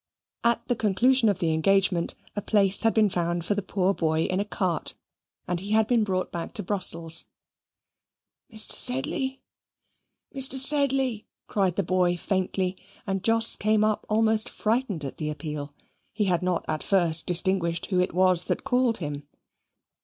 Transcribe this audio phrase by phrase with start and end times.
[0.43, 4.23] At the conclusion of the engagement, a place had been found for the poor boy
[4.23, 4.95] in a cart,
[5.47, 7.25] and he had been brought back to Brussels.
[8.51, 8.71] "Mr.
[8.71, 9.43] Sedley,
[10.33, 10.55] Mr.
[10.57, 12.75] Sedley!" cried the boy, faintly,
[13.05, 15.71] and Jos came up almost frightened at the appeal.
[16.11, 19.27] He had not at first distinguished who it was that called him.